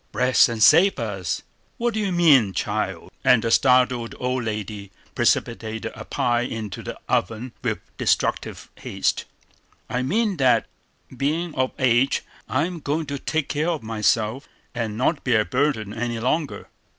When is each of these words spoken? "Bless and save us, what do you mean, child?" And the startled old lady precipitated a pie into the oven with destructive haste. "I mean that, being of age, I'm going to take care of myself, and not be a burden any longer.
"Bless 0.11 0.49
and 0.49 0.63
save 0.63 0.97
us, 0.97 1.43
what 1.77 1.93
do 1.93 1.99
you 1.99 2.11
mean, 2.11 2.53
child?" 2.53 3.11
And 3.23 3.43
the 3.43 3.51
startled 3.51 4.15
old 4.19 4.45
lady 4.45 4.91
precipitated 5.13 5.91
a 5.93 6.05
pie 6.05 6.41
into 6.41 6.81
the 6.81 6.99
oven 7.07 7.53
with 7.61 7.77
destructive 7.99 8.67
haste. 8.77 9.25
"I 9.91 10.01
mean 10.01 10.37
that, 10.37 10.65
being 11.15 11.53
of 11.53 11.73
age, 11.77 12.23
I'm 12.49 12.79
going 12.79 13.05
to 13.05 13.19
take 13.19 13.47
care 13.47 13.69
of 13.69 13.83
myself, 13.83 14.47
and 14.73 14.97
not 14.97 15.23
be 15.23 15.35
a 15.35 15.45
burden 15.45 15.93
any 15.93 16.17
longer. 16.19 16.67